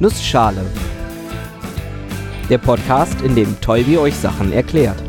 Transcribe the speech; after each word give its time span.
Nussschale. 0.00 0.64
Der 2.48 2.58
Podcast, 2.58 3.20
in 3.22 3.34
dem 3.34 3.60
Tolbi 3.60 3.98
euch 3.98 4.14
Sachen 4.14 4.52
erklärt. 4.52 5.02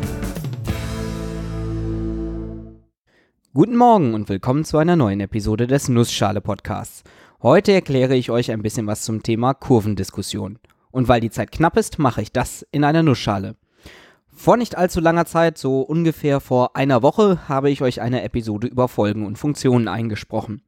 Guten 3.54 3.76
Morgen 3.76 4.14
und 4.14 4.28
willkommen 4.28 4.64
zu 4.64 4.78
einer 4.78 4.96
neuen 4.96 5.20
Episode 5.20 5.68
des 5.68 5.88
Nussschale 5.88 6.40
Podcasts. 6.40 7.04
Heute 7.40 7.70
erkläre 7.70 8.16
ich 8.16 8.32
euch 8.32 8.50
ein 8.50 8.62
bisschen 8.62 8.88
was 8.88 9.02
zum 9.02 9.22
Thema 9.22 9.54
Kurvendiskussion. 9.54 10.58
Und 10.90 11.06
weil 11.06 11.20
die 11.20 11.30
Zeit 11.30 11.52
knapp 11.52 11.76
ist, 11.76 12.00
mache 12.00 12.22
ich 12.22 12.32
das 12.32 12.66
in 12.72 12.82
einer 12.82 13.04
Nussschale. 13.04 13.54
Vor 14.34 14.56
nicht 14.56 14.76
allzu 14.76 14.98
langer 14.98 15.24
Zeit, 15.24 15.56
so 15.56 15.82
ungefähr 15.82 16.40
vor 16.40 16.74
einer 16.74 17.00
Woche, 17.00 17.48
habe 17.48 17.70
ich 17.70 17.82
euch 17.82 18.00
eine 18.00 18.24
Episode 18.24 18.66
über 18.66 18.88
Folgen 18.88 19.24
und 19.24 19.38
Funktionen 19.38 19.86
eingesprochen. 19.86 20.62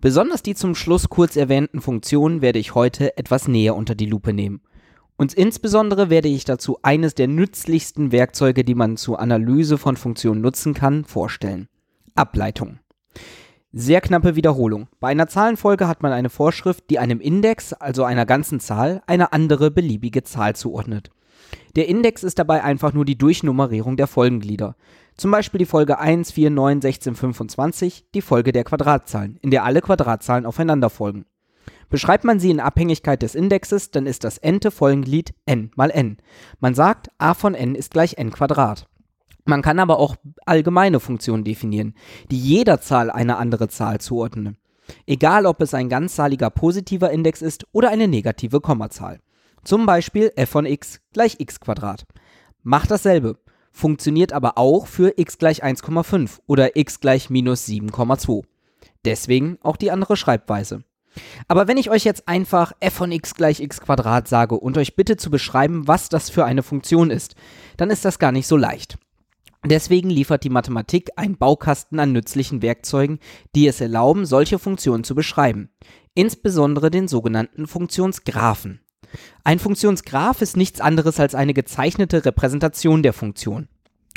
Besonders 0.00 0.42
die 0.42 0.54
zum 0.54 0.74
Schluss 0.74 1.08
kurz 1.08 1.36
erwähnten 1.36 1.80
Funktionen 1.80 2.42
werde 2.42 2.58
ich 2.58 2.74
heute 2.74 3.16
etwas 3.16 3.48
näher 3.48 3.76
unter 3.76 3.94
die 3.94 4.06
Lupe 4.06 4.32
nehmen. 4.32 4.60
Und 5.16 5.34
insbesondere 5.34 6.10
werde 6.10 6.28
ich 6.28 6.44
dazu 6.44 6.78
eines 6.82 7.14
der 7.14 7.26
nützlichsten 7.26 8.12
Werkzeuge, 8.12 8.64
die 8.64 8.76
man 8.76 8.96
zur 8.96 9.18
Analyse 9.18 9.76
von 9.76 9.96
Funktionen 9.96 10.40
nutzen 10.40 10.74
kann, 10.74 11.04
vorstellen. 11.04 11.68
Ableitung. 12.14 12.78
Sehr 13.72 14.00
knappe 14.00 14.36
Wiederholung. 14.36 14.88
Bei 15.00 15.08
einer 15.08 15.26
Zahlenfolge 15.26 15.88
hat 15.88 16.02
man 16.02 16.12
eine 16.12 16.30
Vorschrift, 16.30 16.88
die 16.88 16.98
einem 16.98 17.20
Index, 17.20 17.72
also 17.72 18.04
einer 18.04 18.26
ganzen 18.26 18.60
Zahl, 18.60 19.02
eine 19.06 19.32
andere 19.32 19.70
beliebige 19.70 20.22
Zahl 20.22 20.56
zuordnet. 20.56 21.10
Der 21.76 21.88
Index 21.88 22.22
ist 22.22 22.38
dabei 22.38 22.62
einfach 22.64 22.92
nur 22.92 23.04
die 23.04 23.18
Durchnummerierung 23.18 23.96
der 23.96 24.06
Folgenglieder. 24.06 24.76
Zum 25.16 25.30
Beispiel 25.30 25.58
die 25.58 25.66
Folge 25.66 25.98
1, 25.98 26.32
4, 26.32 26.50
9, 26.50 26.80
16, 26.80 27.14
25, 27.14 28.06
die 28.14 28.22
Folge 28.22 28.52
der 28.52 28.64
Quadratzahlen, 28.64 29.38
in 29.42 29.50
der 29.50 29.64
alle 29.64 29.80
Quadratzahlen 29.80 30.46
aufeinander 30.46 30.90
folgen. 30.90 31.24
Beschreibt 31.90 32.24
man 32.24 32.38
sie 32.38 32.50
in 32.50 32.60
Abhängigkeit 32.60 33.22
des 33.22 33.34
Indexes, 33.34 33.90
dann 33.90 34.06
ist 34.06 34.24
das 34.24 34.38
n-te 34.38 34.70
Folgenglied 34.70 35.34
n 35.46 35.70
mal 35.74 35.90
n. 35.90 36.18
Man 36.60 36.74
sagt, 36.74 37.08
a 37.18 37.34
von 37.34 37.54
n 37.54 37.74
ist 37.74 37.92
gleich 37.92 38.18
n 38.18 38.30
Quadrat. 38.30 38.88
Man 39.44 39.62
kann 39.62 39.78
aber 39.78 39.98
auch 39.98 40.16
allgemeine 40.44 41.00
Funktionen 41.00 41.44
definieren, 41.44 41.94
die 42.30 42.38
jeder 42.38 42.80
Zahl 42.80 43.10
eine 43.10 43.38
andere 43.38 43.68
Zahl 43.68 43.98
zuordnen. 43.98 44.58
Egal, 45.06 45.46
ob 45.46 45.62
es 45.62 45.72
ein 45.74 45.88
ganzzahliger 45.88 46.50
positiver 46.50 47.10
Index 47.10 47.40
ist 47.40 47.66
oder 47.72 47.88
eine 47.88 48.08
negative 48.08 48.60
Kommazahl. 48.60 49.20
Zum 49.64 49.86
Beispiel 49.86 50.32
f 50.36 50.50
von 50.50 50.66
x 50.66 51.00
gleich 51.12 51.36
x 51.38 51.60
Quadrat. 51.60 52.06
Macht 52.62 52.90
dasselbe 52.90 53.38
funktioniert 53.78 54.32
aber 54.32 54.58
auch 54.58 54.86
für 54.86 55.14
x 55.16 55.38
gleich 55.38 55.64
1,5 55.64 56.40
oder 56.46 56.76
x 56.76 57.00
gleich 57.00 57.30
minus 57.30 57.66
7,2. 57.66 58.44
Deswegen 59.04 59.58
auch 59.62 59.76
die 59.76 59.90
andere 59.90 60.16
Schreibweise. 60.16 60.82
Aber 61.46 61.68
wenn 61.68 61.78
ich 61.78 61.90
euch 61.90 62.04
jetzt 62.04 62.28
einfach 62.28 62.72
f 62.80 62.94
von 62.94 63.12
x 63.12 63.34
gleich 63.34 63.60
x 63.60 63.80
Quadrat 63.80 64.28
sage 64.28 64.56
und 64.56 64.76
euch 64.76 64.96
bitte 64.96 65.16
zu 65.16 65.30
beschreiben, 65.30 65.86
was 65.88 66.08
das 66.08 66.28
für 66.28 66.44
eine 66.44 66.62
Funktion 66.62 67.10
ist, 67.10 67.34
dann 67.76 67.90
ist 67.90 68.04
das 68.04 68.18
gar 68.18 68.32
nicht 68.32 68.46
so 68.46 68.56
leicht. 68.56 68.98
Deswegen 69.64 70.10
liefert 70.10 70.44
die 70.44 70.50
Mathematik 70.50 71.10
einen 71.16 71.36
Baukasten 71.36 71.98
an 71.98 72.12
nützlichen 72.12 72.62
Werkzeugen, 72.62 73.18
die 73.54 73.66
es 73.66 73.80
erlauben, 73.80 74.26
solche 74.26 74.58
Funktionen 74.58 75.02
zu 75.02 75.14
beschreiben. 75.14 75.70
Insbesondere 76.14 76.90
den 76.90 77.08
sogenannten 77.08 77.66
Funktionsgraphen. 77.66 78.80
Ein 79.44 79.58
Funktionsgraph 79.58 80.42
ist 80.42 80.56
nichts 80.56 80.80
anderes 80.80 81.18
als 81.18 81.34
eine 81.34 81.54
gezeichnete 81.54 82.24
Repräsentation 82.24 83.02
der 83.02 83.12
Funktion. 83.12 83.68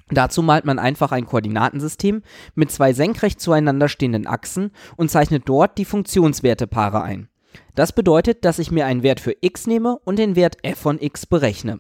Dazu 0.10 0.42
malt 0.42 0.66
man 0.66 0.78
einfach 0.78 1.14
ein 1.14 1.26
Koordinatensystem 1.26 2.22
mit 2.54 2.70
zwei 2.70 2.92
senkrecht 2.92 3.40
zueinander 3.40 3.88
stehenden 3.88 4.28
Achsen 4.28 4.72
und 4.98 5.10
zeichnet 5.10 5.44
dort 5.46 5.78
die 5.78 5.86
Funktionswertepaare 5.86 7.02
ein. 7.02 7.30
Das 7.76 7.94
bedeutet, 7.94 8.44
dass 8.44 8.60
ich 8.60 8.72
mir 8.72 8.86
einen 8.86 9.04
Wert 9.04 9.22
für 9.22 9.36
x 9.40 9.68
nehme 9.68 10.00
und 10.04 10.20
den 10.20 10.36
Wert 10.36 10.58
f 10.64 10.80
von 10.80 11.02
x 11.02 11.26
berechne. 11.26 11.80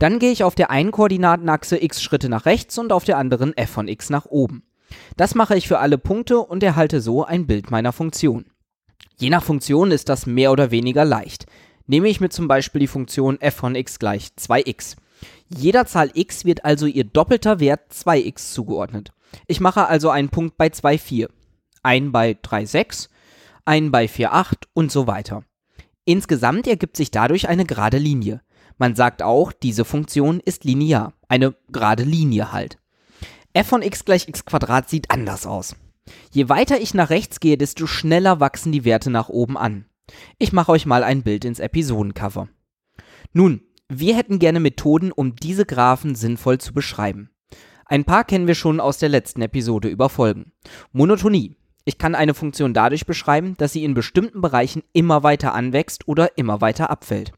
Dann 0.00 0.18
gehe 0.18 0.32
ich 0.32 0.42
auf 0.42 0.56
der 0.56 0.70
einen 0.70 0.90
Koordinatenachse 0.90 1.80
x 1.80 2.02
Schritte 2.02 2.28
nach 2.28 2.44
rechts 2.44 2.76
und 2.78 2.92
auf 2.92 3.04
der 3.04 3.18
anderen 3.18 3.56
f 3.56 3.70
von 3.70 3.86
x 3.86 4.10
nach 4.10 4.26
oben. 4.26 4.64
Das 5.16 5.36
mache 5.36 5.56
ich 5.56 5.68
für 5.68 5.78
alle 5.78 5.98
Punkte 5.98 6.40
und 6.40 6.64
erhalte 6.64 7.00
so 7.00 7.24
ein 7.24 7.46
Bild 7.46 7.70
meiner 7.70 7.92
Funktion. 7.92 8.46
Je 9.16 9.30
nach 9.30 9.44
Funktion 9.44 9.92
ist 9.92 10.08
das 10.08 10.26
mehr 10.26 10.50
oder 10.50 10.72
weniger 10.72 11.04
leicht. 11.04 11.46
Nehme 11.90 12.08
ich 12.08 12.20
mir 12.20 12.28
zum 12.28 12.46
Beispiel 12.46 12.78
die 12.78 12.86
Funktion 12.86 13.40
f 13.40 13.56
von 13.56 13.74
x 13.74 13.98
gleich 13.98 14.28
2x. 14.38 14.94
Jeder 15.48 15.86
Zahl 15.86 16.12
x 16.14 16.44
wird 16.44 16.64
also 16.64 16.86
ihr 16.86 17.02
doppelter 17.02 17.58
Wert 17.58 17.92
2x 17.92 18.52
zugeordnet. 18.52 19.10
Ich 19.48 19.58
mache 19.58 19.88
also 19.88 20.08
einen 20.08 20.28
Punkt 20.28 20.56
bei 20.56 20.68
2,4, 20.68 21.28
einen 21.82 22.12
bei 22.12 22.38
3,6, 22.40 23.08
einen 23.64 23.90
bei 23.90 24.04
4,8 24.04 24.68
und 24.72 24.92
so 24.92 25.08
weiter. 25.08 25.42
Insgesamt 26.04 26.68
ergibt 26.68 26.96
sich 26.96 27.10
dadurch 27.10 27.48
eine 27.48 27.64
gerade 27.64 27.98
Linie. 27.98 28.40
Man 28.78 28.94
sagt 28.94 29.20
auch, 29.20 29.50
diese 29.50 29.84
Funktion 29.84 30.38
ist 30.38 30.62
linear, 30.62 31.14
eine 31.26 31.56
gerade 31.72 32.04
Linie 32.04 32.52
halt. 32.52 32.78
f 33.52 33.66
von 33.66 33.82
x 33.82 34.04
gleich 34.04 34.28
x 34.28 34.44
sieht 34.86 35.10
anders 35.10 35.44
aus. 35.44 35.74
Je 36.30 36.48
weiter 36.48 36.80
ich 36.80 36.94
nach 36.94 37.10
rechts 37.10 37.40
gehe, 37.40 37.58
desto 37.58 37.88
schneller 37.88 38.38
wachsen 38.38 38.70
die 38.70 38.84
Werte 38.84 39.10
nach 39.10 39.28
oben 39.28 39.58
an. 39.58 39.86
Ich 40.38 40.52
mache 40.52 40.72
euch 40.72 40.86
mal 40.86 41.04
ein 41.04 41.22
Bild 41.22 41.44
ins 41.44 41.60
Episodencover. 41.60 42.48
Nun, 43.32 43.62
wir 43.88 44.16
hätten 44.16 44.38
gerne 44.38 44.60
Methoden, 44.60 45.12
um 45.12 45.34
diese 45.34 45.66
Graphen 45.66 46.14
sinnvoll 46.14 46.58
zu 46.58 46.72
beschreiben. 46.72 47.30
Ein 47.86 48.04
paar 48.04 48.22
kennen 48.22 48.46
wir 48.46 48.54
schon 48.54 48.78
aus 48.78 48.98
der 48.98 49.08
letzten 49.08 49.42
Episode 49.42 49.88
über 49.88 50.08
Folgen. 50.08 50.52
Monotonie. 50.92 51.56
Ich 51.84 51.98
kann 51.98 52.14
eine 52.14 52.34
Funktion 52.34 52.72
dadurch 52.72 53.04
beschreiben, 53.04 53.56
dass 53.56 53.72
sie 53.72 53.82
in 53.82 53.94
bestimmten 53.94 54.40
Bereichen 54.40 54.84
immer 54.92 55.24
weiter 55.24 55.54
anwächst 55.54 56.06
oder 56.06 56.38
immer 56.38 56.60
weiter 56.60 56.88
abfällt. 56.90 57.32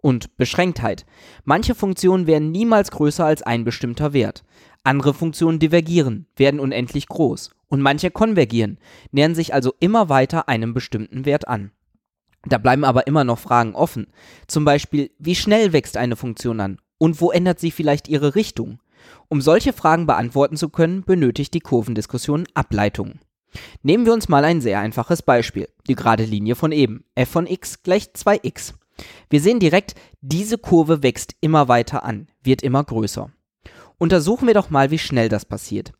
Und 0.00 0.38
Beschränktheit. 0.38 1.04
Manche 1.44 1.74
Funktionen 1.74 2.26
werden 2.26 2.50
niemals 2.50 2.90
größer 2.90 3.26
als 3.26 3.42
ein 3.42 3.64
bestimmter 3.64 4.14
Wert. 4.14 4.42
Andere 4.84 5.12
Funktionen 5.12 5.58
divergieren, 5.58 6.26
werden 6.36 6.60
unendlich 6.60 7.06
groß. 7.06 7.50
Und 7.68 7.82
manche 7.82 8.10
konvergieren, 8.10 8.78
nähern 9.12 9.34
sich 9.34 9.52
also 9.52 9.74
immer 9.80 10.08
weiter 10.08 10.48
einem 10.48 10.72
bestimmten 10.72 11.26
Wert 11.26 11.46
an. 11.46 11.72
Da 12.46 12.58
bleiben 12.58 12.84
aber 12.84 13.06
immer 13.06 13.24
noch 13.24 13.38
Fragen 13.38 13.74
offen. 13.74 14.06
Zum 14.46 14.64
Beispiel, 14.64 15.10
wie 15.18 15.34
schnell 15.34 15.72
wächst 15.72 15.96
eine 15.96 16.16
Funktion 16.16 16.60
an 16.60 16.78
und 16.98 17.20
wo 17.20 17.30
ändert 17.30 17.60
sie 17.60 17.70
vielleicht 17.70 18.08
ihre 18.08 18.34
Richtung? 18.34 18.80
Um 19.28 19.40
solche 19.40 19.72
Fragen 19.72 20.06
beantworten 20.06 20.56
zu 20.56 20.68
können, 20.68 21.02
benötigt 21.04 21.54
die 21.54 21.60
Kurvendiskussion 21.60 22.46
Ableitungen. 22.54 23.20
Nehmen 23.82 24.06
wir 24.06 24.12
uns 24.12 24.28
mal 24.28 24.44
ein 24.44 24.60
sehr 24.60 24.78
einfaches 24.80 25.22
Beispiel, 25.22 25.68
die 25.88 25.94
gerade 25.94 26.24
Linie 26.24 26.54
von 26.54 26.72
eben, 26.72 27.04
f 27.14 27.30
von 27.30 27.46
x 27.46 27.82
gleich 27.82 28.10
2x. 28.16 28.74
Wir 29.28 29.40
sehen 29.40 29.58
direkt, 29.58 29.94
diese 30.20 30.58
Kurve 30.58 31.02
wächst 31.02 31.34
immer 31.40 31.68
weiter 31.68 32.04
an, 32.04 32.28
wird 32.42 32.62
immer 32.62 32.84
größer. 32.84 33.30
Untersuchen 33.98 34.46
wir 34.46 34.54
doch 34.54 34.70
mal, 34.70 34.90
wie 34.90 34.98
schnell 34.98 35.28
das 35.28 35.44
passiert. 35.44 35.92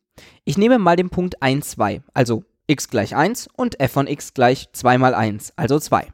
Ich 0.45 0.59
nehme 0.59 0.79
mal 0.79 0.97
den 0.97 1.11
Punkt 1.11 1.43
1, 1.43 1.71
2, 1.71 2.03
also 2.15 2.45
x 2.67 2.89
gleich 2.89 3.17
1 3.17 3.49
und 3.57 3.81
f 3.81 3.93
von 3.93 4.07
x 4.07 4.35
gleich 4.35 4.69
2 4.73 4.99
mal 4.99 5.15
1, 5.15 5.55
also 5.57 5.79
2. 5.79 6.13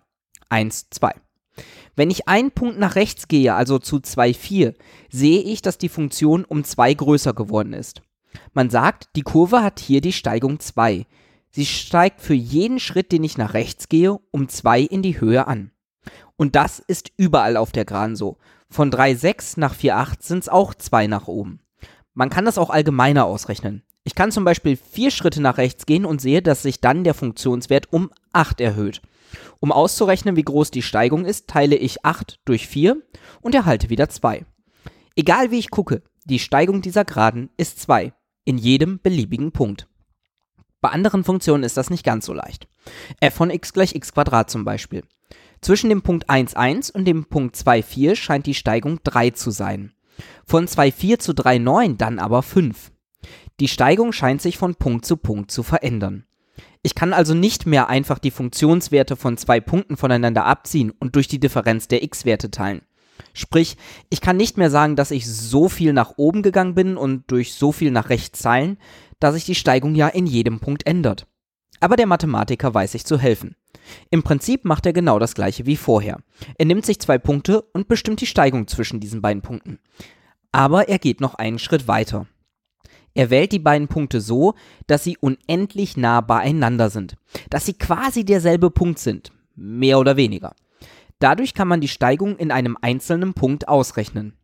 1, 0.49 0.91
2. 0.91 1.13
Wenn 1.95 2.11
ich 2.11 2.29
einen 2.29 2.51
Punkt 2.51 2.79
nach 2.79 2.95
rechts 2.95 3.29
gehe, 3.29 3.55
also 3.55 3.79
zu 3.79 4.01
2, 4.01 4.35
4, 4.35 4.75
sehe 5.11 5.41
ich, 5.41 5.63
dass 5.63 5.79
die 5.79 5.89
Funktion 5.89 6.45
um 6.45 6.63
2 6.63 6.95
größer 6.95 7.33
geworden 7.33 7.73
ist. 7.73 8.03
Man 8.53 8.69
sagt, 8.69 9.09
die 9.17 9.23
Kurve 9.23 9.63
hat 9.63 9.81
hier 9.81 10.01
die 10.01 10.13
Steigung 10.13 10.61
2. 10.61 11.07
Sie 11.51 11.65
steigt 11.65 12.21
für 12.21 12.35
jeden 12.35 12.79
Schritt, 12.79 13.13
den 13.13 13.25
ich 13.25 13.39
nach 13.39 13.55
rechts 13.55 13.89
gehe, 13.89 14.19
um 14.31 14.49
2 14.49 14.83
in 14.83 15.01
die 15.01 15.21
Höhe 15.21 15.47
an. 15.47 15.71
Und 16.37 16.55
das 16.55 16.81
ist 16.81 17.11
überall 17.17 17.57
auf 17.57 17.73
der 17.73 17.87
Geraden 17.87 18.15
so. 18.15 18.37
Von 18.69 18.91
3,6 18.91 19.59
nach 19.59 19.75
4,8 19.75 20.17
sind 20.21 20.39
es 20.41 20.49
auch 20.51 20.75
2 20.75 21.07
nach 21.07 21.29
oben. 21.29 21.61
Man 22.13 22.31
kann 22.31 22.45
das 22.45 22.59
auch 22.59 22.71
allgemeiner 22.71 23.25
ausrechnen. 23.25 23.83
Ich 24.05 24.15
kann 24.15 24.33
zum 24.33 24.45
Beispiel 24.45 24.77
4 24.77 25.11
Schritte 25.11 25.41
nach 25.41 25.57
rechts 25.57 25.87
gehen 25.87 26.05
und 26.05 26.21
sehe, 26.21 26.43
dass 26.43 26.63
sich 26.63 26.81
dann 26.81 27.05
der 27.05 27.15
Funktionswert 27.15 27.93
um 27.93 28.11
8 28.33 28.61
erhöht. 28.61 29.01
Um 29.61 29.73
auszurechnen, 29.73 30.37
wie 30.37 30.43
groß 30.43 30.71
die 30.71 30.83
Steigung 30.83 31.25
ist, 31.25 31.49
teile 31.49 31.77
ich 31.77 32.05
8 32.05 32.41
durch 32.45 32.67
4 32.67 32.97
und 33.41 33.55
erhalte 33.55 33.91
wieder 33.91 34.09
2. 34.09 34.45
Egal 35.17 35.51
wie 35.51 35.59
ich 35.59 35.71
gucke, 35.71 36.03
die 36.25 36.39
Steigung 36.39 36.83
dieser 36.83 37.05
Geraden 37.05 37.51
ist 37.57 37.81
2, 37.81 38.13
in 38.45 38.59
jedem 38.59 39.01
beliebigen 39.01 39.53
Punkt. 39.53 39.89
Bei 40.81 40.91
anderen 40.91 41.25
Funktionen 41.25 41.65
ist 41.65 41.77
das 41.77 41.91
nicht 41.91 42.05
ganz 42.05 42.27
so 42.27 42.33
leicht. 42.33 42.69
f 43.21 43.35
von 43.35 43.51
x 43.51 43.73
gleich 43.73 43.95
x 43.95 44.13
zum 44.47 44.65
Beispiel. 44.65 45.03
Zwischen 45.61 45.89
dem 45.89 46.03
Punkt 46.03 46.29
1, 46.29 46.55
1 46.55 46.91
und 46.91 47.07
dem 47.07 47.25
Punkt 47.25 47.57
2, 47.57 47.83
4 47.83 48.17
scheint 48.17 48.47
die 48.47 48.55
Steigung 48.55 49.01
3 49.03 49.31
zu 49.31 49.51
sein. 49.51 49.93
Von 50.45 50.69
2, 50.69 50.93
4 50.93 51.19
zu 51.19 51.35
3, 51.35 51.59
9 51.59 51.99
dann 51.99 52.19
aber 52.19 52.43
5. 52.43 52.93
Die 53.59 53.69
Steigung 53.69 54.13
scheint 54.13 54.43
sich 54.43 54.59
von 54.59 54.75
Punkt 54.75 55.07
zu 55.07 55.17
Punkt 55.17 55.51
zu 55.51 55.63
verändern. 55.63 56.26
Ich 56.83 56.95
kann 56.95 57.13
also 57.13 57.35
nicht 57.35 57.67
mehr 57.67 57.89
einfach 57.89 58.19
die 58.19 58.31
Funktionswerte 58.31 59.17
von 59.17 59.37
zwei 59.37 59.61
Punkten 59.61 59.97
voneinander 59.97 60.45
abziehen 60.45 60.93
und 60.99 61.17
durch 61.17 61.29
die 61.29 61.41
Differenz 61.41 61.89
der 61.89 62.03
x-Werte 62.03 62.51
teilen. 62.51 62.83
Sprich, 63.33 63.77
ich 64.09 64.21
kann 64.21 64.37
nicht 64.37 64.57
mehr 64.57 64.71
sagen, 64.71 64.97
dass 64.97 65.11
ich 65.11 65.27
so 65.27 65.69
viel 65.69 65.93
nach 65.93 66.15
oben 66.17 66.43
gegangen 66.43 66.75
bin 66.75 66.97
und 66.97 67.31
durch 67.31 67.55
so 67.55 67.73
viel 67.73 67.91
nach 67.91 68.09
rechts 68.09 68.41
teilen, 68.41 68.79
dass 69.19 69.35
sich 69.35 69.45
die 69.45 69.55
Steigung 69.55 69.95
ja 69.95 70.09
in 70.09 70.27
jedem 70.27 70.61
Punkt 70.61 70.87
ändert. 70.87 71.27
Aber 71.81 71.97
der 71.97 72.07
Mathematiker 72.07 72.73
weiß 72.73 72.93
sich 72.93 73.05
zu 73.05 73.19
helfen. 73.19 73.57
Im 74.11 74.23
Prinzip 74.23 74.65
macht 74.65 74.87
er 74.87 74.93
genau 74.93 75.19
das 75.19 75.35
gleiche 75.35 75.67
wie 75.67 75.77
vorher. 75.77 76.21
Er 76.57 76.65
nimmt 76.65 76.87
sich 76.87 76.99
zwei 76.99 77.19
Punkte 77.19 77.61
und 77.61 77.89
bestimmt 77.89 78.21
die 78.21 78.27
Steigung 78.27 78.67
zwischen 78.67 79.01
diesen 79.01 79.21
beiden 79.21 79.43
Punkten. 79.43 79.79
Aber 80.53 80.89
er 80.89 80.99
geht 80.99 81.21
noch 81.21 81.35
einen 81.35 81.59
Schritt 81.59 81.87
weiter. 81.87 82.27
Er 83.17 83.31
wählt 83.31 83.53
die 83.53 83.59
beiden 83.59 83.89
Punkte 83.89 84.21
so, 84.21 84.55
dass 84.87 85.03
sie 85.03 85.17
unendlich 85.17 85.97
nah 85.97 86.21
beieinander 86.21 86.91
sind, 86.91 87.17
dass 87.49 87.65
sie 87.65 87.73
quasi 87.73 88.27
derselbe 88.27 88.71
Punkt 88.71 88.99
sind, 88.99 89.33
mehr 89.55 89.99
oder 89.99 90.19
weniger. 90.19 90.55
Dadurch 91.19 91.55
kann 91.55 91.67
man 91.67 91.81
die 91.81 91.89
Steigung 91.89 92.37
in 92.37 92.51
einem 92.51 92.77
einzelnen 92.79 93.33
Punkt 93.33 93.69
ausrechnen. 93.69 94.35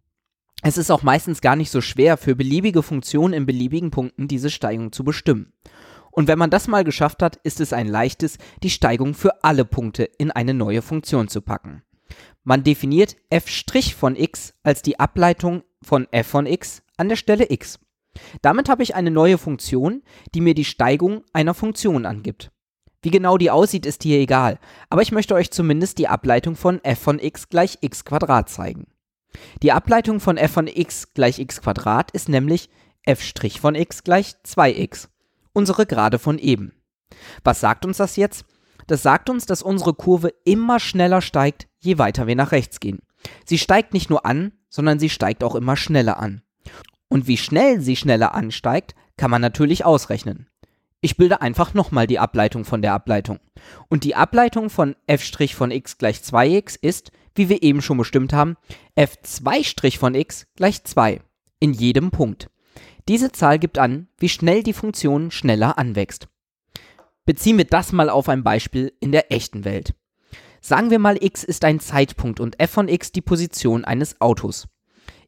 Es 0.62 0.78
ist 0.78 0.90
auch 0.90 1.02
meistens 1.02 1.42
gar 1.42 1.54
nicht 1.54 1.70
so 1.70 1.82
schwer, 1.82 2.16
für 2.16 2.34
beliebige 2.34 2.82
Funktionen 2.82 3.34
in 3.34 3.44
beliebigen 3.44 3.90
Punkten 3.90 4.26
diese 4.26 4.48
Steigung 4.48 4.90
zu 4.90 5.04
bestimmen. 5.04 5.52
Und 6.10 6.26
wenn 6.26 6.38
man 6.38 6.48
das 6.48 6.66
mal 6.66 6.82
geschafft 6.82 7.22
hat, 7.22 7.36
ist 7.42 7.60
es 7.60 7.74
ein 7.74 7.86
leichtes, 7.86 8.38
die 8.62 8.70
Steigung 8.70 9.12
für 9.12 9.44
alle 9.44 9.66
Punkte 9.66 10.04
in 10.04 10.30
eine 10.30 10.54
neue 10.54 10.80
Funktion 10.80 11.28
zu 11.28 11.42
packen. 11.42 11.82
Man 12.42 12.64
definiert 12.64 13.16
f' 13.28 13.94
von 13.94 14.16
x 14.16 14.54
als 14.62 14.80
die 14.80 14.98
Ableitung 14.98 15.62
von 15.82 16.06
f 16.10 16.26
von 16.26 16.46
x 16.46 16.82
an 16.96 17.10
der 17.10 17.16
Stelle 17.16 17.50
x. 17.50 17.78
Damit 18.42 18.68
habe 18.68 18.82
ich 18.82 18.94
eine 18.94 19.10
neue 19.10 19.38
Funktion, 19.38 20.02
die 20.34 20.40
mir 20.40 20.54
die 20.54 20.64
Steigung 20.64 21.24
einer 21.32 21.54
Funktion 21.54 22.06
angibt. 22.06 22.50
Wie 23.02 23.10
genau 23.10 23.36
die 23.36 23.50
aussieht, 23.50 23.84
ist 23.84 24.02
hier 24.04 24.18
egal, 24.18 24.58
aber 24.88 25.02
ich 25.02 25.12
möchte 25.12 25.34
euch 25.34 25.50
zumindest 25.50 25.98
die 25.98 26.08
Ableitung 26.08 26.54
von 26.54 26.82
f 26.84 27.00
von 27.00 27.18
x 27.18 27.48
gleich 27.48 27.78
x 27.80 28.04
zeigen. 28.46 28.86
Die 29.62 29.72
Ableitung 29.72 30.20
von 30.20 30.36
f 30.36 30.52
von 30.52 30.68
x 30.68 31.12
gleich 31.14 31.38
x 31.38 31.60
ist 32.12 32.28
nämlich 32.28 32.68
f' 33.04 33.32
von 33.60 33.74
x 33.74 34.04
gleich 34.04 34.34
2x, 34.46 35.08
unsere 35.52 35.86
Gerade 35.86 36.18
von 36.18 36.38
eben. 36.38 36.72
Was 37.42 37.60
sagt 37.60 37.84
uns 37.84 37.96
das 37.96 38.16
jetzt? 38.16 38.44
Das 38.86 39.02
sagt 39.02 39.30
uns, 39.30 39.46
dass 39.46 39.62
unsere 39.62 39.94
Kurve 39.94 40.32
immer 40.44 40.80
schneller 40.80 41.20
steigt, 41.20 41.68
je 41.78 41.98
weiter 41.98 42.26
wir 42.26 42.36
nach 42.36 42.52
rechts 42.52 42.80
gehen. 42.80 43.00
Sie 43.44 43.58
steigt 43.58 43.94
nicht 43.94 44.10
nur 44.10 44.26
an, 44.26 44.52
sondern 44.68 44.98
sie 44.98 45.08
steigt 45.08 45.44
auch 45.44 45.54
immer 45.54 45.76
schneller 45.76 46.18
an. 46.18 46.41
Und 47.12 47.26
wie 47.26 47.36
schnell 47.36 47.78
sie 47.82 47.94
schneller 47.94 48.34
ansteigt, 48.34 48.94
kann 49.18 49.30
man 49.30 49.42
natürlich 49.42 49.84
ausrechnen. 49.84 50.48
Ich 51.02 51.18
bilde 51.18 51.42
einfach 51.42 51.74
nochmal 51.74 52.06
die 52.06 52.18
Ableitung 52.18 52.64
von 52.64 52.80
der 52.80 52.94
Ableitung. 52.94 53.38
Und 53.90 54.04
die 54.04 54.14
Ableitung 54.14 54.70
von 54.70 54.96
f' 55.06 55.52
von 55.52 55.70
x 55.70 55.98
gleich 55.98 56.20
2x 56.20 56.78
ist, 56.80 57.12
wie 57.34 57.50
wir 57.50 57.62
eben 57.62 57.82
schon 57.82 57.98
bestimmt 57.98 58.32
haben, 58.32 58.56
f2' 58.96 59.98
von 59.98 60.14
x 60.14 60.46
gleich 60.56 60.84
2 60.84 61.20
in 61.60 61.74
jedem 61.74 62.12
Punkt. 62.12 62.48
Diese 63.08 63.30
Zahl 63.30 63.58
gibt 63.58 63.76
an, 63.76 64.08
wie 64.16 64.30
schnell 64.30 64.62
die 64.62 64.72
Funktion 64.72 65.30
schneller 65.30 65.76
anwächst. 65.76 66.28
Beziehen 67.26 67.58
wir 67.58 67.66
das 67.66 67.92
mal 67.92 68.08
auf 68.08 68.30
ein 68.30 68.42
Beispiel 68.42 68.94
in 69.00 69.12
der 69.12 69.30
echten 69.30 69.66
Welt. 69.66 69.94
Sagen 70.62 70.88
wir 70.88 70.98
mal, 70.98 71.22
x 71.22 71.44
ist 71.44 71.62
ein 71.66 71.78
Zeitpunkt 71.78 72.40
und 72.40 72.58
f 72.58 72.70
von 72.70 72.88
x 72.88 73.12
die 73.12 73.20
Position 73.20 73.84
eines 73.84 74.18
Autos. 74.22 74.66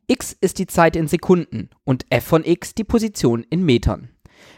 X 0.07 0.37
ist 0.41 0.59
die 0.59 0.67
Zeit 0.67 0.97
in 0.97 1.09
Sekunden 1.09 1.71
und 1.85 2.07
f 2.11 2.25
von 2.25 2.45
x 2.45 2.75
die 2.75 2.85
Position 2.85 3.45
in 3.49 3.65
Metern. 3.65 4.11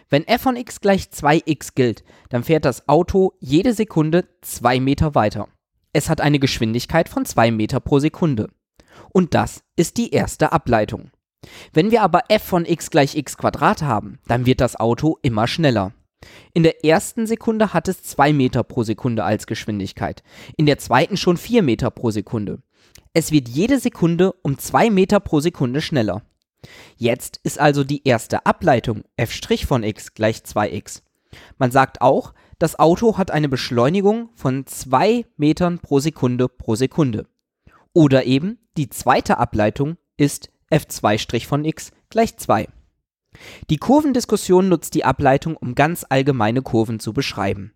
Wenn 0.09 0.27
f 0.27 0.43
von 0.43 0.57
x 0.57 0.81
gleich 0.81 1.05
2x 1.05 1.75
gilt, 1.75 2.05
dann 2.29 2.45
fährt 2.45 2.65
das 2.65 2.89
Auto 2.89 3.33
jede 3.41 3.73
Sekunde 3.73 4.25
2 4.43 4.81
Meter 4.81 5.15
weiter. 5.15 5.49
Es 5.93 6.09
hat 6.09 6.21
eine 6.21 6.39
Geschwindigkeit 6.39 7.09
von 7.09 7.25
2 7.25 7.51
Meter 7.51 7.81
pro 7.81 7.99
Sekunde. 7.99 8.51
Und 9.13 9.35
das 9.35 9.63
ist 9.77 9.97
die 9.97 10.11
erste 10.11 10.53
Ableitung. 10.53 11.11
Wenn 11.73 11.91
wir 11.91 12.03
aber 12.03 12.25
f 12.29 12.43
von 12.43 12.65
x 12.65 12.91
gleich 12.91 13.17
x 13.17 13.37
haben, 13.43 14.19
dann 14.27 14.47
wird 14.47 14.61
das 14.61 14.77
Auto 14.77 15.19
immer 15.23 15.47
schneller. 15.47 15.93
In 16.55 16.63
der 16.63 16.85
ersten 16.85 17.27
Sekunde 17.27 17.73
hat 17.73 17.89
es 17.89 18.03
2 18.03 18.33
Meter 18.33 18.65
pro 18.65 18.83
Sekunde 18.83 19.25
als 19.25 19.47
Geschwindigkeit, 19.47 20.23
in 20.57 20.67
der 20.67 20.79
zweiten 20.79 21.17
schon 21.17 21.37
4 21.37 21.63
Meter 21.63 21.91
pro 21.91 22.11
Sekunde. 22.11 22.63
Es 23.13 23.33
wird 23.33 23.49
jede 23.49 23.79
Sekunde 23.79 24.33
um 24.43 24.59
2 24.59 24.91
Meter 24.91 25.21
pro 25.21 25.41
Sekunde 25.41 25.81
schneller. 25.81 26.23
Jetzt 26.97 27.41
ist 27.43 27.59
also 27.59 27.85
die 27.85 28.07
erste 28.07 28.47
Ableitung 28.47 29.05
f' 29.17 29.41
von 29.67 29.83
x 29.83 30.15
gleich 30.15 30.39
2x. 30.39 31.03
Man 31.59 31.71
sagt 31.71 32.01
auch, 32.01 32.35
das 32.59 32.79
Auto 32.79 33.19
hat 33.19 33.31
eine 33.31 33.49
Beschleunigung 33.49 34.31
von 34.35 34.67
2 34.67 35.27
Metern 35.37 35.79
pro 35.79 36.01
Sekunde 36.01 36.49
pro 36.49 36.75
Sekunde. 36.75 37.27
Oder 37.93 38.25
eben 38.25 38.59
die 38.77 38.89
zweite 38.89 39.39
Ableitung 39.39 39.97
ist 40.17 40.51
f2' 40.71 41.47
von 41.47 41.65
x 41.65 41.93
gleich 42.11 42.37
2. 42.37 42.69
Die 43.69 43.77
Kurvendiskussion 43.77 44.69
nutzt 44.69 44.95
die 44.95 45.05
Ableitung, 45.05 45.57
um 45.57 45.75
ganz 45.75 46.07
allgemeine 46.09 46.63
Kurven 46.63 47.01
zu 47.01 47.13
beschreiben. 47.13 47.73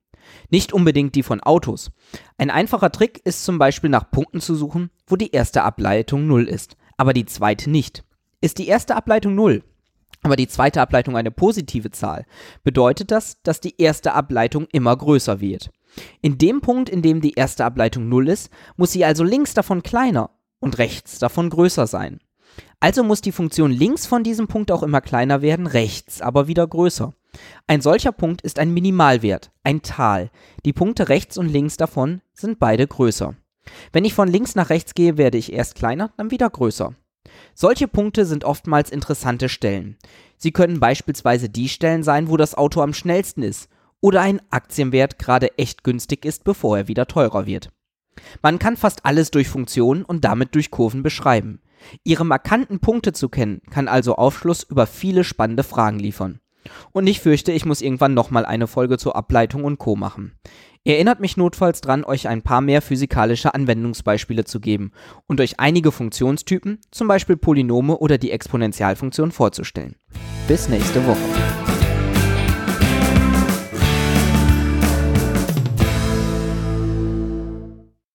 Nicht 0.50 0.73
unbedingt 0.73 1.15
die 1.15 1.23
von 1.23 1.41
Autos. 1.41 1.91
Ein 2.38 2.50
einfacher 2.50 2.91
Trick 2.91 3.21
ist 3.25 3.44
zum 3.44 3.59
Beispiel 3.59 3.91
nach 3.91 4.11
Punkten 4.11 4.41
zu 4.41 4.55
suchen, 4.55 4.91
wo 5.06 5.17
die 5.17 5.32
erste 5.32 5.62
Ableitung 5.62 6.27
0 6.27 6.49
ist, 6.49 6.77
aber 6.97 7.12
die 7.12 7.27
zweite 7.27 7.71
nicht. 7.71 8.05
Ist 8.41 8.59
die 8.59 8.69
erste 8.69 8.97
Ableitung 8.97 9.35
0, 9.35 9.62
aber 10.23 10.37
die 10.37 10.49
zweite 10.49 10.81
Ableitung 10.81 11.17
eine 11.17 11.31
positive 11.31 11.91
Zahl, 11.91 12.27
bedeutet 12.62 13.11
das, 13.11 13.43
dass 13.43 13.61
die 13.61 13.81
erste 13.81 14.12
Ableitung 14.12 14.67
immer 14.73 14.97
größer 14.97 15.41
wird. 15.41 15.71
In 16.21 16.38
dem 16.38 16.61
Punkt, 16.61 16.88
in 16.88 17.03
dem 17.03 17.21
die 17.21 17.35
erste 17.35 17.65
Ableitung 17.65 18.09
0 18.09 18.29
ist, 18.29 18.50
muss 18.77 18.93
sie 18.93 19.05
also 19.05 19.25
links 19.25 19.55
davon 19.55 19.82
kleiner 19.82 20.31
und 20.61 20.79
rechts 20.79 21.19
davon 21.19 21.50
größer 21.50 21.87
sein. 21.87 22.21
Also 22.81 23.05
muss 23.05 23.21
die 23.21 23.32
Funktion 23.32 23.71
links 23.71 24.06
von 24.06 24.23
diesem 24.23 24.47
Punkt 24.47 24.71
auch 24.71 24.82
immer 24.82 25.00
kleiner 25.00 25.43
werden, 25.43 25.67
rechts 25.67 26.21
aber 26.21 26.49
wieder 26.49 26.67
größer. 26.67 27.12
Ein 27.67 27.81
solcher 27.81 28.12
Punkt 28.12 28.43
ist 28.43 28.59
ein 28.59 28.73
Minimalwert, 28.73 29.53
ein 29.62 29.82
Tal. 29.82 30.31
Die 30.65 30.73
Punkte 30.73 31.09
rechts 31.09 31.38
und 31.38 31.49
links 31.49 31.77
davon 31.77 32.21
sind 32.32 32.59
beide 32.59 32.87
größer. 32.87 33.35
Wenn 33.93 34.05
ich 34.05 34.15
von 34.15 34.29
links 34.29 34.55
nach 34.55 34.71
rechts 34.71 34.94
gehe, 34.94 35.17
werde 35.17 35.38
ich 35.38 35.53
erst 35.53 35.75
kleiner, 35.75 36.12
dann 36.17 36.31
wieder 36.31 36.49
größer. 36.49 36.94
Solche 37.55 37.88
Punkte 37.88 38.25
sind 38.25 38.44
oftmals 38.44 38.91
interessante 38.91 39.49
Stellen. 39.49 39.97
Sie 40.37 40.53
können 40.53 40.81
beispielsweise 40.81 41.49
die 41.49 41.69
Stellen 41.69 42.03
sein, 42.03 42.29
wo 42.29 42.37
das 42.37 42.55
Auto 42.55 42.81
am 42.81 42.94
schnellsten 42.94 43.43
ist 43.43 43.69
oder 44.00 44.23
ein 44.23 44.41
Aktienwert 44.50 45.19
gerade 45.19 45.59
echt 45.59 45.85
günstig 45.85 46.25
ist, 46.25 46.44
bevor 46.44 46.79
er 46.79 46.88
wieder 46.88 47.06
teurer 47.06 47.47
wird. 47.47 47.71
Man 48.43 48.59
kann 48.59 48.77
fast 48.77 49.05
alles 49.05 49.31
durch 49.31 49.49
Funktionen 49.49 50.05
und 50.05 50.25
damit 50.25 50.55
durch 50.55 50.71
Kurven 50.71 51.03
beschreiben. 51.03 51.61
Ihre 52.05 52.25
markanten 52.25 52.81
Punkte 52.81 53.12
zu 53.12 53.29
kennen, 53.29 53.62
kann 53.71 53.88
also 53.88 54.17
Aufschluss 54.17 54.62
über 54.62 54.87
viele 54.87 55.25
spannende 55.25 55.62
Fragen 55.62 55.99
liefern. 55.99 56.41
Und 56.92 57.06
ich 57.06 57.20
fürchte, 57.20 57.52
ich 57.52 57.64
muss 57.64 57.82
irgendwann 57.82 58.14
nochmal 58.14 58.44
eine 58.44 58.66
Folge 58.66 58.98
zur 58.98 59.16
Ableitung 59.16 59.64
und 59.64 59.78
Co. 59.78 59.96
machen. 59.96 60.32
Erinnert 60.84 61.20
mich 61.20 61.36
notfalls 61.36 61.82
dran, 61.82 62.04
euch 62.04 62.26
ein 62.26 62.42
paar 62.42 62.62
mehr 62.62 62.80
physikalische 62.80 63.52
Anwendungsbeispiele 63.54 64.44
zu 64.44 64.60
geben 64.60 64.92
und 65.26 65.40
euch 65.40 65.60
einige 65.60 65.93
Funktionstypen, 65.93 66.79
zum 66.90 67.06
Beispiel 67.06 67.36
Polynome 67.36 67.98
oder 67.98 68.17
die 68.17 68.31
Exponentialfunktion 68.31 69.31
vorzustellen. 69.31 69.96
Bis 70.48 70.69
nächste 70.69 71.06
Woche. 71.06 71.69